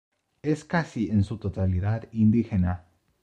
Es 0.41 0.65
casi 0.65 1.11
en 1.11 1.23
su 1.23 1.37
totalidad 1.37 2.05
indígena. 2.11 2.87